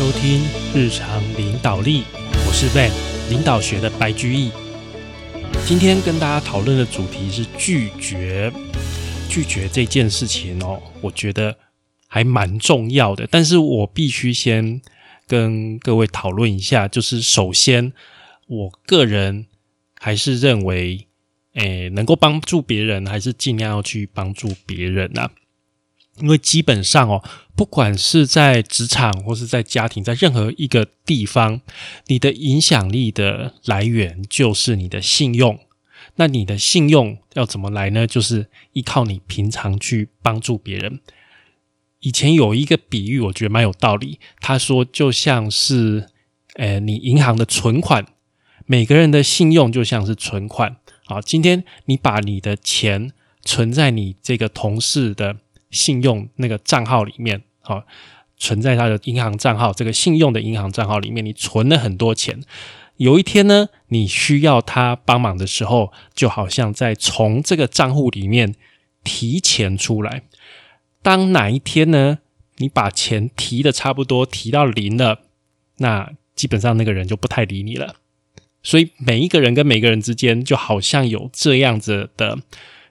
[0.00, 0.40] 收听
[0.74, 2.04] 日常领导力，
[2.48, 2.90] 我是 Van
[3.28, 4.50] 领导学的白居易。
[5.66, 8.50] 今天跟大家讨论的主题是拒绝。
[9.28, 11.54] 拒绝这件事情哦，我觉得
[12.06, 13.28] 还蛮重要的。
[13.30, 14.80] 但是我必须先
[15.26, 17.92] 跟各位讨论一下，就是首先，
[18.46, 19.48] 我个人
[19.98, 21.08] 还是认为，
[21.52, 25.30] 诶，能够帮助别人，还是尽量要去帮助别人啊。
[26.20, 27.22] 因为基本上哦，
[27.60, 31.60] 不管是在职场或是在家庭，在任何一个地方，
[32.06, 35.60] 你的影响力的来源就是你的信用。
[36.14, 38.06] 那你的信用要怎么来呢？
[38.06, 41.00] 就是依靠你平常去帮助别人。
[41.98, 44.18] 以前有一个比喻，我觉得蛮有道理。
[44.40, 46.06] 他说，就像是，
[46.54, 48.06] 呃，你银行的存款，
[48.64, 50.78] 每个人的信用就像是存款。
[51.04, 53.12] 好，今天你把你的钱
[53.44, 55.36] 存在你这个同事的。
[55.70, 57.84] 信用那个账号里面，好
[58.36, 62.40] 存在他的银行账号，这个信用的银行账号里面，你存了很多钱。
[62.96, 68.54] 有一天呢，你需要他帮忙的时候，就好像在从这个账户里面
[69.04, 70.24] 提钱出来。
[71.00, 72.18] 当哪一天呢，
[72.56, 75.20] 你把钱提的差不多提到零了，
[75.78, 77.96] 那基本上那个人就不太理你了。
[78.62, 82.38] 所以每一个人跟每个人之间，就好像有这样子的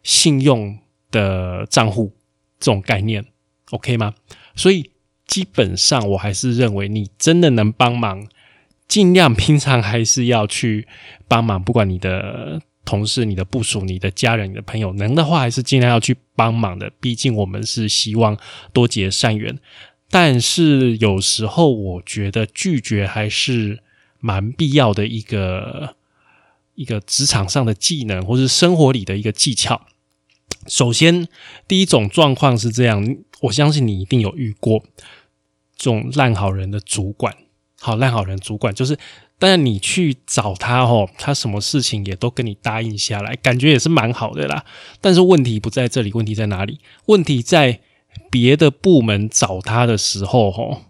[0.02, 0.80] 信用
[1.11, 2.16] 的账户。
[2.59, 3.25] 这种概念
[3.71, 4.16] ，OK 吗？
[4.59, 4.91] 所以
[5.25, 8.27] 基本上，我还是认为你真的能帮忙，
[8.89, 10.85] 尽量平常还是要去
[11.29, 11.63] 帮忙。
[11.63, 16.91] 不管你的同事、你的部属、你的家人、你的朋友，能的话还是尽量要去帮忙的。
[16.99, 18.37] 毕竟我们是希望
[18.73, 19.57] 多结善缘。
[20.11, 23.81] 但是有时候，我觉得拒绝还是
[24.19, 25.95] 蛮必要的一个
[26.75, 29.87] 一个职场上的技能，或是生活里的一个技巧。
[30.67, 31.28] 首先，
[31.67, 34.83] 第一种状况是这样，我相信你一定有遇过
[35.75, 37.36] 这种烂好人的主管。
[37.80, 38.97] 好，烂好人主管就是，
[39.39, 44.65] 但你去找他哦，他什么事情也都跟你答应下来，感觉也是蛮好的啦。
[44.99, 46.80] 但是问题不在这里，问题在哪里？
[47.05, 47.80] 问题在
[48.30, 50.82] 别的部门找他的时候，哦，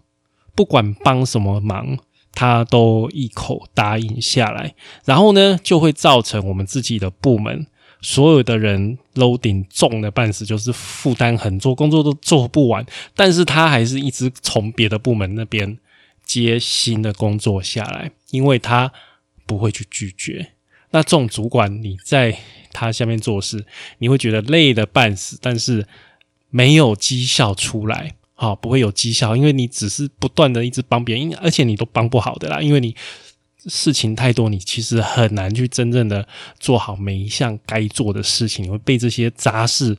[0.56, 1.96] 不管帮什么忙，
[2.34, 7.68] 他都一口答应下来，然后呢，就会造成我们自己的部门。
[8.02, 12.84] 所有的人都顶重的半死，就是负担很重，工作都做不完。
[13.14, 15.78] 但是他还是一直从别的部门那边
[16.24, 18.90] 接新的工作下来，因为他
[19.44, 20.52] 不会去拒绝。
[20.90, 22.38] 那这种主管，你在
[22.72, 23.66] 他下面做事，
[23.98, 25.86] 你会觉得累的半死，但是
[26.48, 32.96] 没有绩效出来，好，不会有绩效，因为你只是不断的一直帮别人，而且你都帮不好的啦，因为你。
[33.66, 36.26] 事情太多，你其实很难去真正的
[36.58, 39.96] 做好每一项该做的事情，你会被这些杂事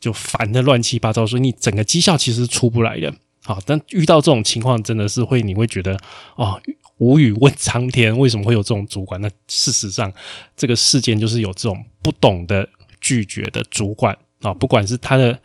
[0.00, 3.14] 就烦的乱七八糟，所以你整个绩效其实出不来的。
[3.44, 5.96] 好，但遇到这种情况，真的是会你会觉得
[6.36, 6.60] 哦，
[6.98, 9.20] 无语问苍天，为什么会有这种主管？
[9.20, 10.12] 那事实上，
[10.56, 12.68] 这个事件就是有这种不懂得
[13.00, 15.38] 拒绝的主管啊，不管是他的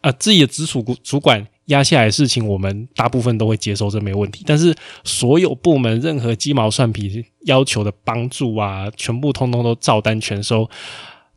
[0.00, 1.46] 啊自己的直属主管。
[1.70, 4.44] 压下来的事情，我们大部分都会接受，这没问题。
[4.46, 10.68] 但是所有部门任何鸡毛蒜皮要求的帮助啊，全部通通都照单全收，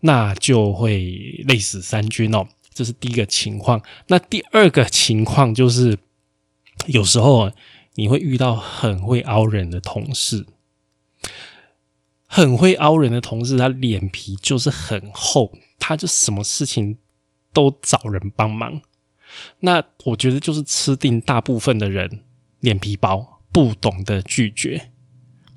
[0.02, 2.46] 那就会累死三军哦。
[2.74, 3.82] 这是第一个情况。
[4.08, 5.98] 那第二个情况就是，
[6.88, 7.54] 有时候啊
[7.96, 10.46] 你会遇到很会凹人的同事，
[12.26, 16.98] 很会凹人的同事，他脸皮就是很厚，他就什么事情
[17.54, 18.82] 都找人帮忙。
[19.60, 22.22] 那我觉得就是吃定大部分的人
[22.60, 24.90] 脸皮薄，不懂得拒绝，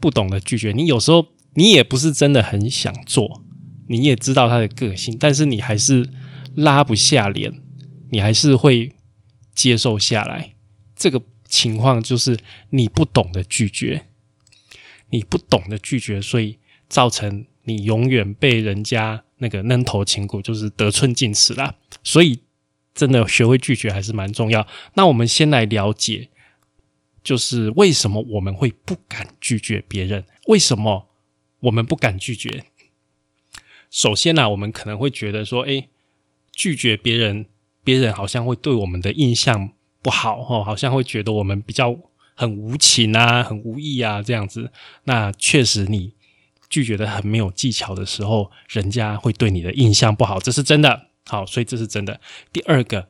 [0.00, 0.72] 不懂得拒绝。
[0.72, 3.42] 你有时候你也不是真的很想做，
[3.88, 6.08] 你也知道他的个性，但是你还是
[6.54, 7.60] 拉不下脸，
[8.10, 8.92] 你还是会
[9.54, 10.54] 接受下来。
[10.94, 12.38] 这个情况就是
[12.70, 14.06] 你不懂得拒绝，
[15.10, 16.58] 你不懂得拒绝，所以
[16.88, 21.74] 造成你永远被人家那个愣头青骨，就是得寸进尺啦。
[22.02, 22.40] 所以。
[22.96, 24.66] 真的学会拒绝还是蛮重要。
[24.94, 26.30] 那我们先来了解，
[27.22, 30.24] 就是为什么我们会不敢拒绝别人？
[30.48, 31.06] 为什么
[31.60, 32.64] 我们不敢拒绝？
[33.90, 35.88] 首先呢，我们可能会觉得说，哎，
[36.50, 37.46] 拒绝别人，
[37.84, 39.70] 别人好像会对我们的印象
[40.02, 41.96] 不好，哦，好像会觉得我们比较
[42.34, 44.72] 很无情啊，很无意啊，这样子。
[45.04, 46.14] 那确实，你
[46.68, 51.08] 拒绝的很没有技巧的时候，人家会对你的印象不好，这是真的。
[51.26, 52.20] 好，所以这是真的。
[52.52, 53.08] 第二个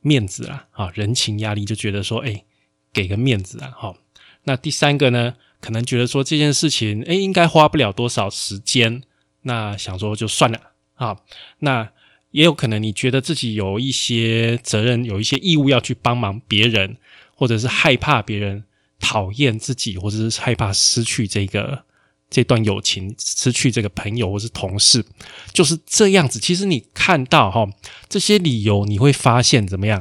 [0.00, 2.44] 面子啊，啊，人情压力就觉得说，哎，
[2.92, 3.96] 给个面子啊，好。
[4.44, 9.02] 那第三个呢，可能觉得说这件事情，哎，应该花不了多少时间，
[9.42, 10.60] 那想说就算了
[10.94, 11.18] 啊。
[11.58, 11.90] 那
[12.30, 16.96] 也有可能你觉得自己有一些责任，有一些义务要去帮忙别人，
[17.34, 18.64] 或者是害怕别人
[19.00, 21.84] 讨厌自己，或者是害怕失去这个
[22.28, 25.04] 这段友情，失去这个朋友或是同事，
[25.52, 26.40] 就是这样子。
[26.40, 27.68] 其实你看到哈
[28.08, 30.00] 这些理由，你会发现怎么样，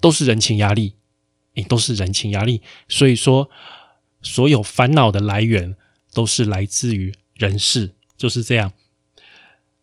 [0.00, 0.94] 都是人情压力，
[1.54, 2.62] 你，都是人情压力。
[2.88, 3.50] 所以说，
[4.22, 5.76] 所有烦恼的来源
[6.12, 8.72] 都是来自于人事，就是这样。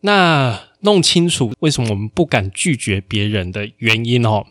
[0.00, 4.46] 那弄清楚为什么我们不敢拒绝别人的原因哦。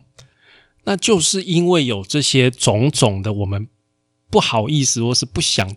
[0.84, 3.68] 那就是因为有这些种种的，我们
[4.30, 5.76] 不好意思，或是不想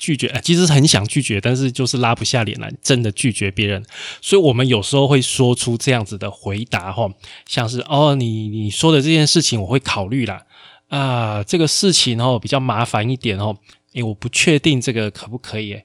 [0.00, 3.84] 拒绝，其实很想拒绝，但是就是拉不下脸来，真的拒绝别人。
[4.22, 7.06] 所以，我们有时候会说出这样子的回答，哈，
[7.46, 10.46] 像是哦，你你说的这件事情，我会考虑啦。
[10.88, 13.56] 啊，这个事情哦比较麻烦一点哦，
[13.92, 15.76] 诶，我不确定这个可不可以，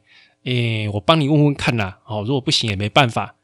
[0.45, 1.99] 诶，我帮你问问看啦。
[2.07, 3.35] 哦，如果不行也没办法，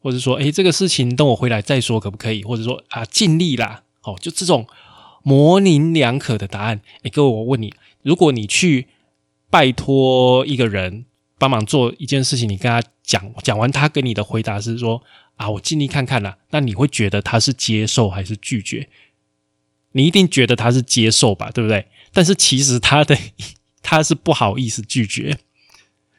[0.00, 2.42] 或者说，诶，这个事情等我回来再说，可不可以？
[2.42, 3.82] 或者说啊，尽力啦。
[4.02, 4.66] 哦，就这种
[5.22, 6.80] 模棱两可的答案。
[7.02, 8.86] 哎，各位，我问你，如果你去
[9.50, 11.04] 拜托一个人
[11.38, 15.02] 帮忙做一件事情，你跟他讲讲完，他给你的回答是说
[15.36, 18.88] 啊，我尽力看看啦，那你会觉得他是接受还是拒绝？
[19.92, 21.86] 你一定觉得他是接受吧，对不对？
[22.12, 23.16] 但是其实他的
[23.82, 25.38] 他是不好意思拒绝，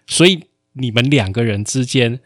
[0.08, 2.20] 所以你们两个人之间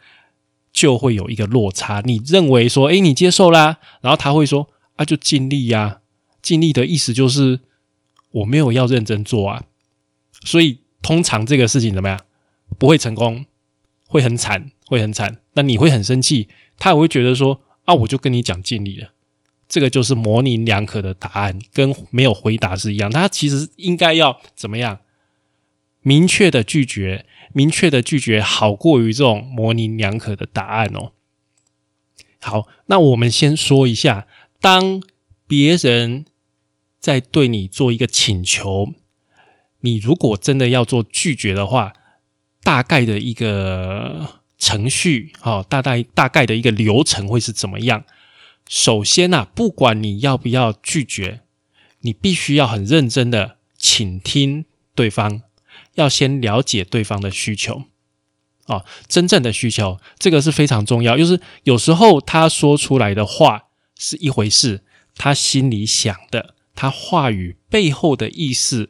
[0.72, 2.02] 就会有一个落差。
[2.06, 4.70] 你认为说，哎，你接受啦，然后他会说。
[4.96, 6.02] 啊，就尽力呀！
[6.40, 7.62] 尽力的意思就是
[8.30, 9.64] 我没有要认真做啊，
[10.46, 12.20] 所以通常这个事情怎么样？
[12.80, 13.46] 不会成功，
[14.08, 15.38] 会很惨，会很惨。
[15.54, 16.48] 那你会很生气，
[16.80, 19.10] 他也会觉得说啊，我就跟你讲尽力了。
[19.68, 23.12] 这个就是模棱两可的答案，跟没有回答是一样。
[23.12, 25.00] 他其实应该要怎么样？
[26.02, 31.12] 明确的拒绝，明确的拒绝，好过于这种模棱两可的答案哦。
[32.42, 34.28] 好，那我们先说一下。
[34.60, 35.02] 当
[35.48, 36.26] 别人
[37.00, 38.94] 在对你做一个请求，
[39.84, 41.94] 你如果真的要做拒绝的话，
[42.64, 48.04] 大概的一个程序，哈，大概大概的一个流程会是怎么样？
[48.68, 51.42] 首先呐，不管你要不要拒绝，
[52.02, 54.66] 你必须要很认真的倾听
[54.96, 55.42] 对方，
[55.96, 57.84] 要先了解对方的需求，
[58.66, 61.18] 啊，真正的需求，这个是非常重要。
[61.18, 63.66] 就是有时候他说出来的话。
[63.96, 64.84] 是一回事，
[65.16, 68.90] 他心里想的，他话语背后的意思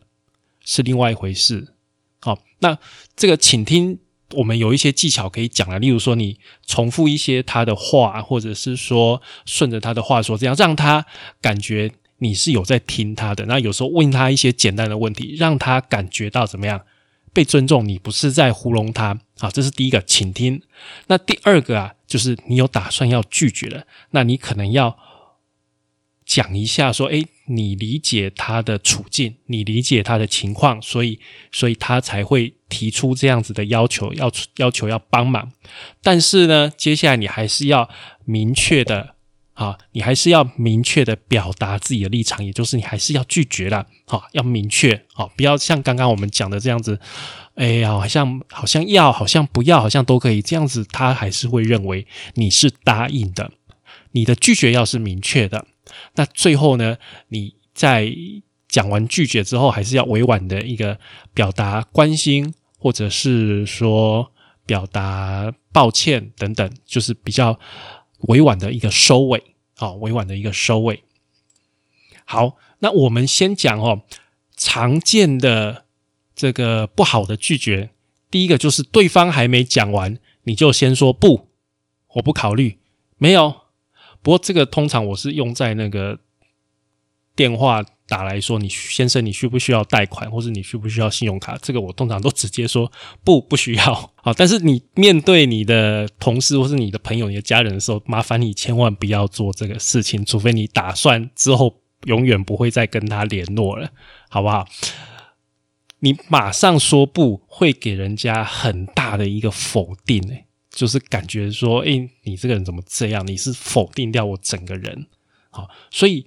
[0.64, 1.74] 是另外一回事。
[2.20, 2.78] 好，那
[3.16, 4.00] 这个请听，
[4.32, 5.78] 我们有一些技巧可以讲了。
[5.80, 11.06] 例如说，你重复一些他的话，或者是说顺着他的话说，这样让他
[11.42, 13.46] 感觉你是有在听他的。
[13.46, 16.82] 那有时候问他一些简单的问题，让他感觉到怎么样
[17.34, 19.20] 被尊重，你不是在糊弄他。
[19.40, 20.62] 好，这是第一个，请听。
[21.08, 21.94] 那第二个啊。
[22.06, 24.96] 就是你有打算要拒绝了，那你可能要
[26.24, 31.20] 讲一下说，哎，你理解他的处境，你理解他的情况，所以，
[31.52, 35.52] 所以他才会提出这样子的要求，要要求要帮忙。
[36.02, 37.90] 但是呢，接下来你还是要
[38.26, 39.16] 明确的，
[39.54, 47.00] 啊，你还是要明确的表达自己的立场，也就是你还是要拒绝了，好，要明确，好，不要像刚刚我们讲的这样子。
[47.56, 53.52] 哎呀，好像好像要，好像不要，好像都可以这样子，他还是会认为你是答应的。
[54.14, 55.66] 你的拒绝要是明确的，
[56.16, 56.98] 那最后呢，
[57.28, 58.12] 你在
[58.68, 61.00] 讲完拒绝之后，还是要委婉的一个
[61.34, 64.32] 表达关心，或者是说
[64.66, 67.60] 表达抱歉等等，就是比较
[68.28, 69.44] 委婉的一个收尾，
[69.76, 71.04] 好，委婉的一个收尾。
[72.26, 74.02] 好，那我们先讲哦，
[74.56, 75.84] 常见的。
[76.36, 77.92] 这个不好的拒绝，
[78.32, 81.50] 第一个就是对方还没讲完，你就先说不，
[82.16, 82.80] 我不考虑，
[83.20, 83.63] 没有。
[84.24, 86.18] 不过这个通常我是用在那个
[87.36, 91.58] 电话打来说，你先生你需不需要贷款，或者你需不需要信用卡？
[91.62, 92.92] 这个我通常都直接说
[93.24, 94.12] 不， 不需要。
[94.16, 103.90] 好，但是你面对你的同事或是你的朋友、你的家人的时候，麻烦你千万不要做这个事情，除非你打算之后永远不会再跟他联络了，
[104.30, 104.66] 好不好？
[106.00, 113.26] 你马上说不会给人家很大的一个否定，诶，就是感觉说，诶，你这个人怎么这样？
[113.26, 115.08] 你是否定掉我整个人？
[115.52, 116.26] 好，所以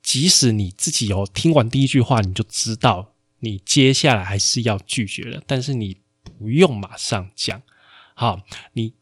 [0.00, 5.98] 即使你自己有听完第一句话，你就知道你接下来还是要拒绝了，但是你
[6.38, 7.60] 不用马上讲。
[8.14, 8.40] 好，
[8.72, 8.94] 你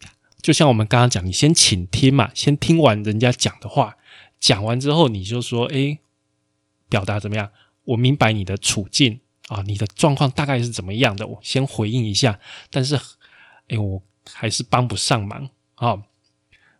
[0.42, 3.98] 就像我们刚刚讲，你先倾听嘛，先听完人家讲的话，
[4.40, 5.98] 讲完之后你就说，诶，
[6.88, 7.52] 表达怎么样？
[7.84, 9.20] 我明白你的处境。
[9.48, 11.26] 啊，你的状况大概是怎么样的？
[11.26, 12.38] 我先回应一下，
[12.70, 12.94] 但是，
[13.66, 14.00] 哎，我
[14.32, 16.02] 还是帮不上忙啊。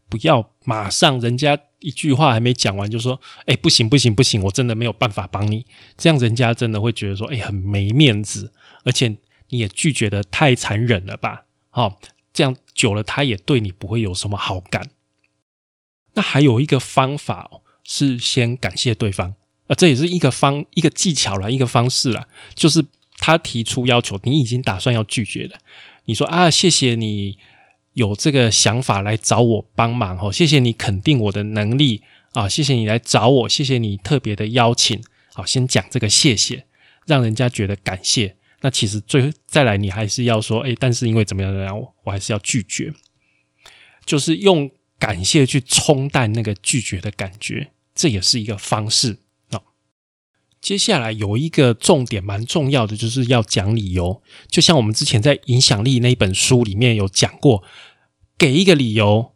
[0.08, 5.64] 不要马上人家一句话还没讲完就说，哎，不行不行不行，我真的没有办法帮你。
[5.96, 8.52] 这样人家真的会觉得说，哎，很没面子，
[8.84, 9.16] 而且
[9.50, 11.44] 你也拒绝的太残忍了吧？
[11.70, 12.00] 好，
[12.32, 14.90] 这样久了他也对你不会有什么好感。
[16.14, 17.48] 那还有一个方法，
[17.84, 19.36] 是先感谢对方
[19.68, 22.84] 啊，这也是一个方一个技巧了，一个方式了，就是
[23.18, 25.56] 他提出要求，你已经打算要拒绝了，
[26.10, 27.38] 你说啊，谢谢你。
[27.94, 32.02] 有这个想法来找我帮忙哦，谢谢你肯定我的能力
[32.34, 35.02] 啊，谢谢你来找我，谢谢你特别的邀请，
[35.34, 36.64] 好，先讲这个谢谢，
[37.06, 38.36] 让人家觉得感谢。
[38.60, 42.94] 那其实最再来，你还是要说，哎，但是因为怎么样怎么样，我还是要拒绝，
[44.06, 49.18] 就是用感谢去冲淡那个拒绝的感觉，这也是一个方式。
[50.60, 57.62] 接下来有一个重点蛮重要的，就是要讲理由，就像我们之前在影响力那一本书里面有讲过。
[58.38, 59.34] 给一个理由，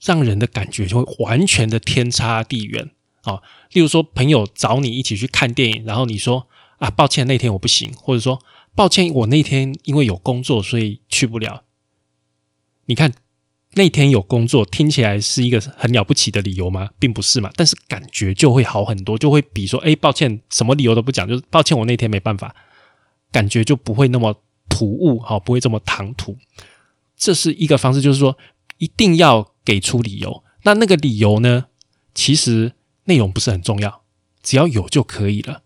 [0.00, 2.90] 让人的感觉就会完全的天差地远
[3.22, 3.40] 啊！
[3.70, 6.48] 例如说，朋友找你一起去看电影，然后你说
[6.78, 8.42] 啊，抱歉，那天我不行，或者说
[8.74, 11.62] 抱歉，我那天因为有工作，所以去不了。
[12.86, 13.12] 你看，
[13.76, 16.88] 那天有工作听起来是一个很了不起的理由吗？
[16.98, 17.50] 并不是嘛。
[17.56, 22.56] 但是感觉就会好很多，就会比说，哎，抱歉，什么理由都不讲，就是抱歉，我那天没办法，
[23.30, 24.34] 感觉就不会那么
[24.70, 26.38] 突兀，好，不会这么唐突。
[27.18, 28.38] 这是一个方式，就是说
[28.78, 30.42] 一定要给出理由。
[30.62, 31.66] 那那个理由呢？
[32.14, 32.72] 其实
[33.04, 34.00] 内容不是很重要，
[34.42, 35.64] 只要有就可以了。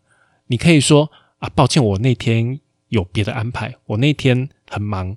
[0.49, 5.17] 你可以说啊，抱歉，我那天有别的安排，我那天很忙，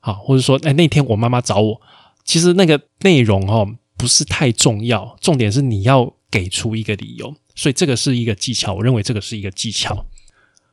[0.00, 1.80] 好，或者说，哎，那天我妈妈找我。
[2.26, 3.66] 其实那个内容哦
[3.96, 7.34] 不是太重要，重点是你要给出一个理由。
[7.54, 10.04] 所以这个是一个技巧，我认为这个是一个技巧，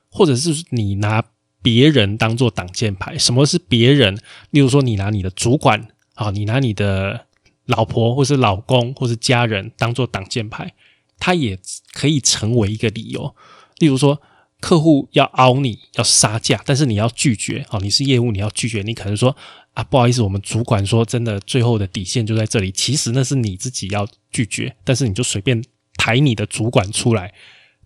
[0.09, 1.23] 或者是你拿。
[1.63, 4.19] 别人当做挡箭牌，什么是别人？
[4.49, 7.27] 例如说，你拿你的主管啊，你拿你的
[7.67, 10.73] 老婆或是老公或是家人当做挡箭牌，
[11.19, 11.57] 他也
[11.93, 13.33] 可以成为一个理由。
[13.77, 14.21] 例如说，
[14.59, 19.33] 客户要凹你要杀价，但是你要拒绝啊，你是业务你要拒绝，你可能说
[19.73, 22.71] 啊，不好意思，我们主管说真的，最后的底线就在这里。
[22.71, 25.63] 其实那是你自己要拒绝，但是你就随便
[25.97, 27.33] 抬你的主管出来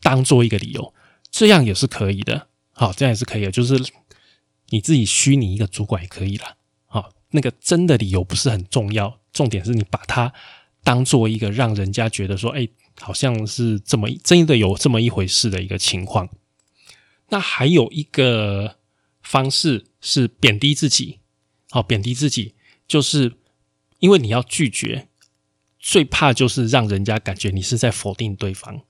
[0.01, 0.93] 当做一个理由，
[1.31, 2.47] 这样也是可以的。
[2.73, 3.81] 好，这样也是可以的，就是
[4.69, 6.57] 你自己虚拟一个主管也可以了。
[6.87, 10.33] 好，那个真的理由不是很重要，重点是你把它
[10.83, 12.67] 当做一个让人家觉得说，哎，
[12.99, 16.27] 好像是这么真的有这么一回事的一个情况。
[17.29, 18.75] 那还有一个
[19.23, 21.19] 方式是贬低自己。
[21.69, 22.55] 好，贬低自己，
[22.87, 23.33] 就是
[23.99, 25.07] 因为你要拒绝，
[25.79, 28.81] 最怕就是让人家感觉你是在否定对方。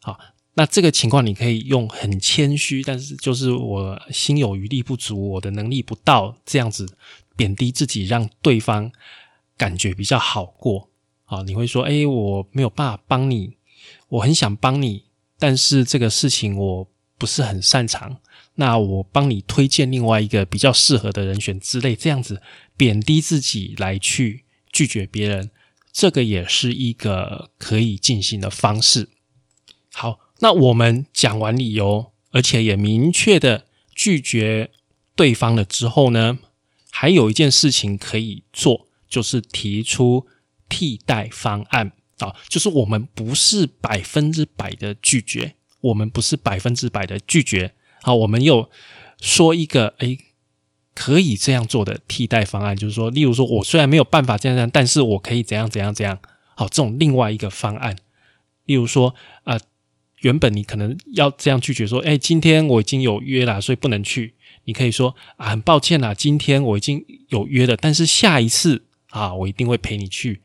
[0.00, 0.18] 好。
[0.56, 6.86] 那这个情况，你可以用很谦虚，但是就是我心有余力不足，我的能力不到，这样子
[7.34, 8.92] 贬低自己，让对方
[9.56, 10.88] 感觉比较好过
[11.24, 11.42] 好。
[11.42, 13.56] 你会说：“哎，我没有办法帮你，
[14.10, 15.06] 我很想帮你，
[15.40, 18.16] 但是这个事情我不是很擅长。
[18.56, 22.42] 那我帮你推荐另外一个比较适合的人选之类，这样子
[22.76, 25.50] 贬低自己来去拒绝别人，
[25.92, 29.08] 这个也是一个可以进行的方式。
[29.92, 30.20] 好。
[30.40, 34.72] 那我们讲完理由，而且也明确的拒绝
[35.14, 36.38] 对方了之后呢，
[36.90, 40.26] 还有一件事情可以做，就是提出
[40.68, 47.72] 替代方案啊，就是我们不是百分之百的拒绝，我们不是百分之百的拒绝，
[48.04, 48.68] 好，我们又
[49.20, 50.18] 说一个诶
[50.94, 56.18] 可以这样做的替代方案，就是说，例如说我虽然没有办法这样这样，但是我可以怎样怎样怎样，
[56.54, 57.96] 好，这种另外一个方案，
[58.66, 59.58] 例如说啊。
[60.20, 64.32] 原本你可能要这样拒绝说，哎，今天我已经有约了，所以不能去。
[64.64, 70.40] 你可以说啊，很抱歉啦，今天我已经有约了，但是下一次啊，我一定会陪你去。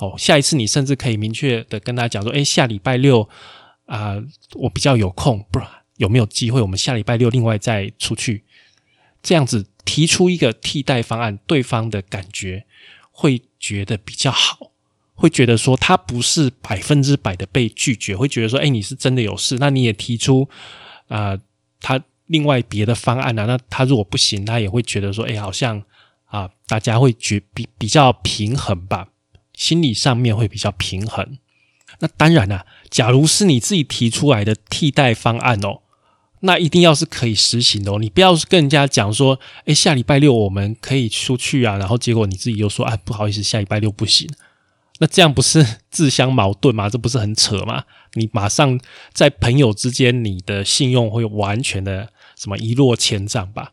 [0.00, 3.28] 哦，下一次你甚至可以明确的跟他讲说，哎，下礼拜六
[3.86, 4.20] 啊，
[4.54, 5.68] 我比较有空，不然，
[6.02, 8.42] 有没有机会我们下礼拜六另外再出去？
[9.22, 12.66] 这样子提出一个替代方案，对方的感觉
[13.12, 14.72] 会觉得比较好。
[15.14, 20.48] 会觉得说他不是百分之百的被拒绝，会觉得说，哎，你是真的有事，那你也提出
[21.06, 21.38] 啊，
[21.80, 25.80] 他另外别的方案啊，那他如果不行，他也会觉得说，哎，好像
[26.24, 29.10] 啊，大家会觉比比较平衡吧，
[29.54, 31.38] 心理上面会比较平衡。
[32.00, 35.81] 那当然了，假如是你自己提出来的替代方案哦，
[36.44, 44.28] 那一定要是可以实行的哦，你不要跟人家讲说，哎，下礼拜六我们可以出去啊，然后结果你自己又说，哎，不好意思，下礼拜六不行。
[44.98, 46.88] 那这样不是自相矛盾吗？
[46.88, 47.84] 这不是很扯吗？
[48.14, 48.78] 你马上
[49.12, 53.72] 在朋友之间，你的信用会完全的什么一落千丈吧？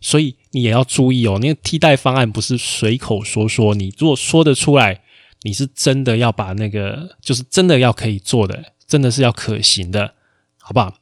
[0.00, 1.38] 所以你也要注意哦。
[1.40, 5.00] 那个替代方案不是随口说说，你如果说得出来，
[5.42, 10.14] 你是真的要把那个，就是真的要可以做的，真的是要可行的，
[10.60, 10.94] 好不好？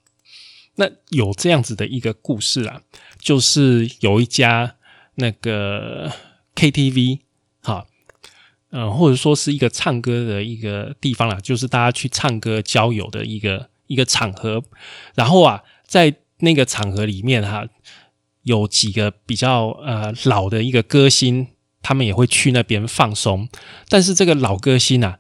[0.77, 2.81] 那有这样子的一个故事啊，
[3.19, 4.77] 就是有一家
[5.17, 6.13] 那个
[6.55, 7.21] KTV，
[7.63, 7.87] 哈，
[8.71, 14.63] 嗯，或者说是一个唱歌的一个地方啦，就是大家去唱歌交友的一个一个场合。
[15.15, 17.67] 然后啊，在那个场合里面哈，
[18.43, 21.49] 有几个比较呃老的一个歌星，
[21.83, 23.49] 他们也会去那边放松。
[23.89, 25.19] 但是这个老歌星啊。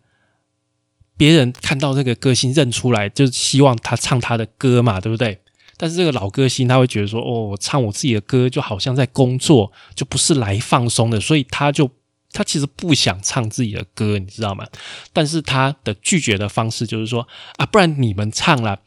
[1.18, 5.40] 别人看到这个歌星认出来，就希望他唱他的歌嘛，对不对？
[5.76, 11.90] 但是这个老歌星他会觉得说：“哦，我唱我自己的歌，就好像在工作，就不是来放松的。”所以他就
[12.32, 14.66] 他其实不想唱自己的歌，你知道吗？
[15.12, 17.26] 但是他的拒绝的方式就是说
[17.58, 18.78] ：“啊，不然你们唱了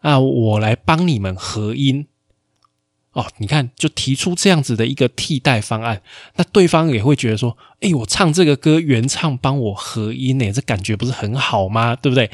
[0.00, 2.06] 啊，我来帮你们合音。”
[3.12, 6.02] 哦，你看，就提出这样子的一个替代方案，
[6.36, 11.96] 那对方也会觉得说：“哎，我唱这个歌，原唱帮我合音呢，这感觉不是很好吗？
[11.96, 12.30] 对不对？”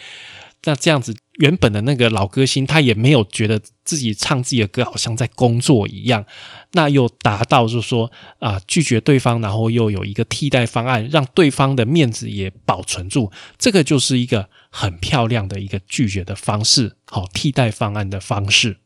[0.64, 6.24] 那这样子，原本的那个老歌星他也没有觉得自己唱自己的歌好像在工作一样，
[6.72, 18.76] 那又达到就是说啊拒绝对方，然后又有一个替代方案，让对方的面子也保存住，这个就是一个很漂亮的一个拒绝的方式，好替代方案的方式。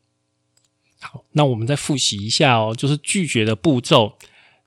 [1.01, 4.15] 好，那我们再复习一下哦，就是拒绝的步骤，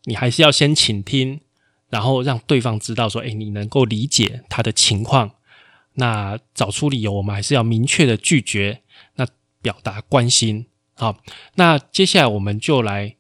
[0.03, 1.41] 你还是要先倾听，
[1.89, 5.31] 然后让对方知道说，哎，你能够理解他的情况。
[5.93, 8.81] 那找出理由，我们还是要明确的拒绝，
[9.15, 9.27] 那
[9.62, 10.65] 表达关心。
[10.95, 11.21] 好，
[11.55, 13.15] 那接下来我们就来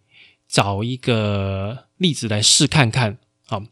[0.47, 3.17] 找一个例子来试看看。
[3.47, 3.63] 好，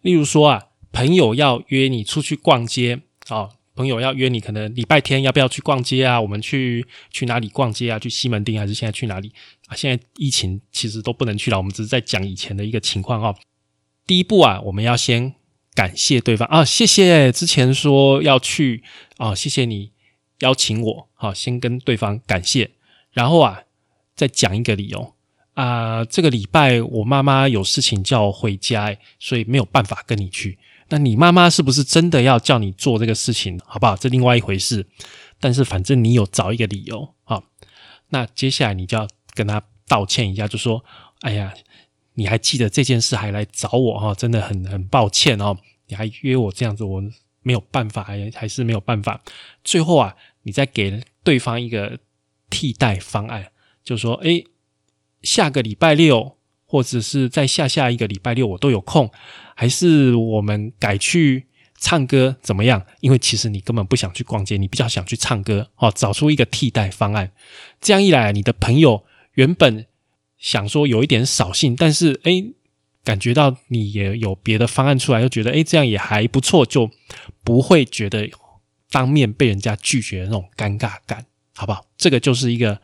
[0.00, 3.50] 例如说啊，朋友要约你出去逛街，啊。
[3.74, 6.20] 朋友要约你，可能礼拜天要不要去逛街啊？
[6.20, 7.98] 我们去去哪里逛街啊？
[7.98, 9.32] 去西门町还是现在去哪里
[9.66, 9.74] 啊？
[9.74, 13.34] 现在疫情其实都不能去了，我们只是在讲以前的一个情况哦。
[14.06, 15.34] 第一步啊，我们要先
[15.74, 18.82] 感谢对方啊，谢谢之前说要去
[19.16, 19.92] 啊，谢谢你
[20.40, 22.70] 邀请我，好，先跟对方感谢，
[23.12, 23.62] 然后啊，
[24.14, 25.14] 再讲一个理由
[25.54, 30.58] 啊，这个礼拜我妈妈有事情叫我回家，所以没有办法跟你去。
[30.88, 33.96] 那你妈妈是不是真的要叫你做这个事情，好不好？
[33.96, 34.86] 这另外一回事。
[35.40, 37.42] 但是反正你有找一个理由啊。
[38.10, 40.84] 那接下来你就要跟他道歉一下，就说
[41.22, 41.54] ：“哎呀，
[42.14, 44.14] 你还记得这件事还来找我哈？
[44.14, 47.02] 真的很很抱歉哦，你还约我这样子，我
[47.42, 49.20] 没有办法，还还是没有办法。
[49.64, 51.98] 最后啊，你再给对方一个
[52.50, 53.50] 替代方案，
[53.82, 54.44] 就说：哎，
[55.22, 56.36] 下个礼拜六。”
[56.72, 59.10] 或者是在下下一个礼拜六我都有空，
[59.54, 61.44] 还是我们改去
[61.78, 62.82] 唱歌怎么样？
[63.00, 65.92] 因为其实你根本不想去逛街，你比较想去唱歌哦。
[65.94, 67.30] 找出一个替代方案，
[67.78, 69.84] 这样一来，你的朋友原本
[70.42, 72.52] 想说有一点扫兴，但是诶
[73.02, 76.90] 感觉到你也有别的方案出来，又觉得诶这样也还不错，就
[77.42, 78.28] 不会觉得
[78.90, 81.24] 当面被人家拒绝的那种尴尬感，
[81.54, 81.86] 好不好？
[81.96, 82.78] 这个就是一个。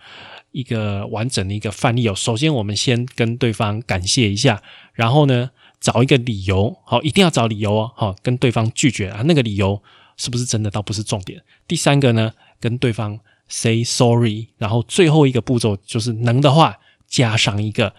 [0.51, 2.15] 一个完整的一个范例哦。
[2.15, 4.61] 首先，我们先跟对方感谢一下，
[4.95, 9.21] 然后呢，找一个理由，好，一定要找理由哦，好，跟对方拒绝啊。
[9.27, 9.81] 那个理由
[10.17, 11.41] 是不是真的，倒不是重点。
[11.69, 17.95] 第三个呢，跟对方 say sorry，然后最后一个步骤就是能的话加上一个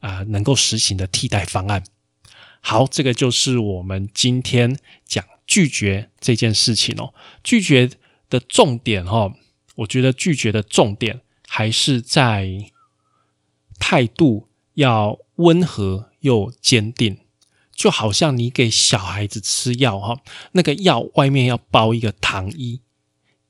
[0.00, 1.84] 啊能够实行的替代方案。
[2.60, 7.12] 好，这个就是我们今天讲拒绝这件事情哦。
[7.44, 7.90] 拒绝
[8.30, 9.34] 的重点哈，
[9.76, 11.20] 我觉得拒绝的重点。
[11.48, 12.72] 还是在
[13.78, 17.18] 态度要温和又坚定，
[17.72, 20.20] 就好像你给小孩子吃药哈，
[20.52, 22.80] 那个药外面要包一个糖衣，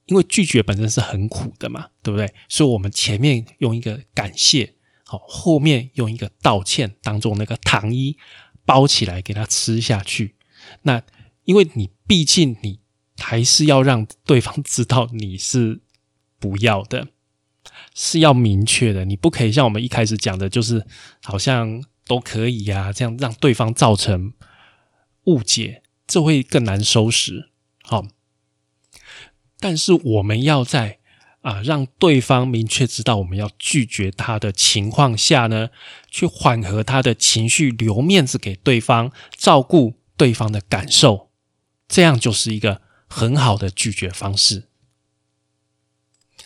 [0.05, 2.35] 因为拒绝本身是很苦的嘛，对不对？
[2.51, 4.75] 所以我们前面用一个感谢，
[5.07, 8.19] 好，后面用一个道歉，当做那个糖衣
[8.65, 10.35] 包起来给他吃下去。
[10.83, 11.01] 那
[11.45, 12.81] 因为你毕竟你
[13.17, 15.81] 还是要让对方知道你是
[16.39, 17.09] 不要的。
[17.95, 20.87] 是要明确的，你不可以像我们一开始讲的，就是
[21.23, 24.35] 好像都可以呀，这样让对方造成
[25.25, 27.51] 误解，这会更难收拾。
[27.83, 28.07] 好，
[29.59, 30.99] 但是我们要在
[31.47, 35.69] 啊让对方明确知道我们要拒绝他的情况下呢，
[36.11, 41.31] 去缓和他的情绪，留面子给对方，照顾对方的感受，
[41.87, 44.65] 这样就是一个很好的拒绝方式。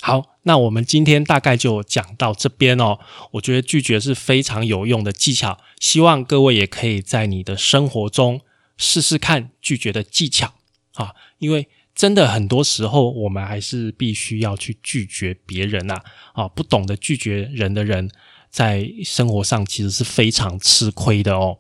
[0.03, 2.99] 好，那我们今天大概就讲到这边哦。
[3.33, 8.43] 我觉得拒绝是非常有用的技巧，希望各位也可以在你的生活中
[8.77, 10.53] 试试看拒绝的技巧
[10.93, 11.15] 啊。
[11.39, 11.69] 因为
[12.01, 16.01] 真的很多时候，我们还是必须要去拒绝别人呐。
[16.33, 18.11] 啊，不懂得拒绝人的人，
[18.49, 21.59] 在生活上其实是非常吃亏的哦。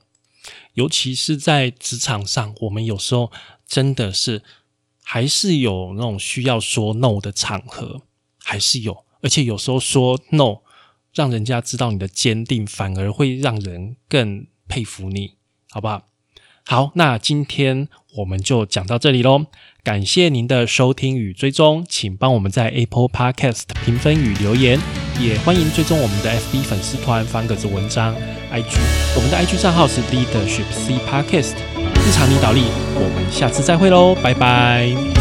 [0.72, 3.30] 尤其是在职场上，我们有时候
[3.66, 4.42] 真的是
[5.02, 8.00] 还是有那种需要说 no 的场合，
[8.42, 10.60] 还是有，而且有时候说 no，
[11.12, 15.34] 让人家知道你的坚定，反而会让人更佩服你，
[15.68, 16.06] 好不好？
[16.70, 19.46] 好，那今天我们就讲到这里喽。
[19.82, 24.78] 感谢您的收听与追踪，请帮我们在 Apple Podcast 评分与留言，
[25.20, 28.14] 也欢迎追踪我们的 FB 粉丝团方格子文章
[28.52, 28.78] IG，
[29.16, 31.56] 我们的 IG 账号是 Leadership C Podcast。
[32.06, 32.62] 日常领导力，
[32.94, 35.19] 我们下次再会喽，拜拜。